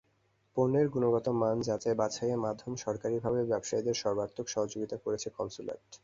পণ্যের 0.57 0.87
গুণগত 0.89 1.25
মান 1.41 1.55
যাচাই-বাচাইয়ে 1.61 2.35
মাধ্যমে 2.37 2.77
সরকারিভাবে 2.77 3.39
ব্যবসায়ীদের 3.45 3.95
সর্বাত্মক 4.03 4.45
সহযোগিতা 4.49 4.97
করছে 4.97 5.27
কনস্যুলেট। 5.37 5.81